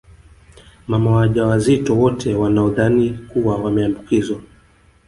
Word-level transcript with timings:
Mama 0.87 1.11
waja 1.11 1.45
wazito 1.45 1.95
wote 1.95 2.35
wanaodhani 2.35 3.09
kuwa 3.33 3.57
wameambukizwa 3.57 4.39